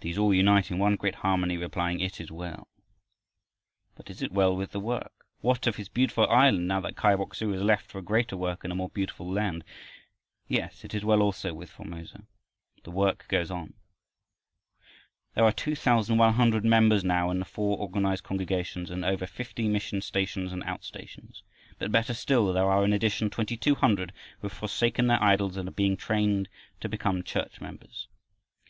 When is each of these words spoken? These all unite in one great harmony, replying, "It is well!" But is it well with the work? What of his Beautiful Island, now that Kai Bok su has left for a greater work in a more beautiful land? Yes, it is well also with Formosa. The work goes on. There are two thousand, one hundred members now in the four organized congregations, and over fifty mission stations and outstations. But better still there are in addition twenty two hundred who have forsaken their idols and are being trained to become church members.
These 0.00 0.16
all 0.16 0.32
unite 0.32 0.70
in 0.70 0.78
one 0.78 0.96
great 0.96 1.16
harmony, 1.16 1.58
replying, 1.58 2.00
"It 2.00 2.22
is 2.22 2.32
well!" 2.32 2.68
But 3.96 4.08
is 4.08 4.22
it 4.22 4.32
well 4.32 4.56
with 4.56 4.70
the 4.72 4.80
work? 4.80 5.12
What 5.42 5.66
of 5.66 5.76
his 5.76 5.90
Beautiful 5.90 6.26
Island, 6.30 6.66
now 6.66 6.80
that 6.80 6.96
Kai 6.96 7.14
Bok 7.16 7.34
su 7.34 7.50
has 7.50 7.60
left 7.60 7.84
for 7.90 7.98
a 7.98 8.02
greater 8.02 8.34
work 8.34 8.64
in 8.64 8.70
a 8.70 8.74
more 8.74 8.88
beautiful 8.88 9.30
land? 9.30 9.64
Yes, 10.46 10.86
it 10.86 10.94
is 10.94 11.04
well 11.04 11.20
also 11.20 11.52
with 11.52 11.68
Formosa. 11.68 12.22
The 12.84 12.90
work 12.90 13.26
goes 13.28 13.50
on. 13.50 13.74
There 15.34 15.44
are 15.44 15.52
two 15.52 15.74
thousand, 15.74 16.16
one 16.16 16.32
hundred 16.32 16.64
members 16.64 17.04
now 17.04 17.30
in 17.30 17.38
the 17.38 17.44
four 17.44 17.76
organized 17.76 18.24
congregations, 18.24 18.88
and 18.90 19.04
over 19.04 19.26
fifty 19.26 19.68
mission 19.68 20.00
stations 20.00 20.50
and 20.50 20.62
outstations. 20.62 21.42
But 21.78 21.92
better 21.92 22.14
still 22.14 22.54
there 22.54 22.70
are 22.70 22.86
in 22.86 22.94
addition 22.94 23.28
twenty 23.28 23.58
two 23.58 23.74
hundred 23.74 24.14
who 24.40 24.48
have 24.48 24.56
forsaken 24.56 25.08
their 25.08 25.22
idols 25.22 25.58
and 25.58 25.68
are 25.68 25.72
being 25.72 25.98
trained 25.98 26.48
to 26.80 26.88
become 26.88 27.22
church 27.22 27.60
members. 27.60 28.08